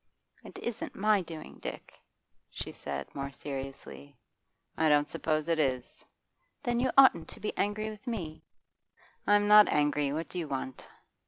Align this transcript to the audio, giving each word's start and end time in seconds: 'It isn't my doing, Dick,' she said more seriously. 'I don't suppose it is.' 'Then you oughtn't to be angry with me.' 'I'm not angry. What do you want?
'It 0.43 0.57
isn't 0.57 0.95
my 0.95 1.21
doing, 1.21 1.59
Dick,' 1.59 1.99
she 2.49 2.71
said 2.71 3.05
more 3.13 3.31
seriously. 3.31 4.17
'I 4.75 4.89
don't 4.89 5.09
suppose 5.11 5.47
it 5.47 5.59
is.' 5.59 6.03
'Then 6.63 6.79
you 6.79 6.89
oughtn't 6.97 7.27
to 7.27 7.39
be 7.39 7.55
angry 7.55 7.87
with 7.91 8.07
me.' 8.07 8.43
'I'm 9.27 9.47
not 9.47 9.69
angry. 9.69 10.11
What 10.11 10.27
do 10.27 10.39
you 10.39 10.47
want? 10.47 10.87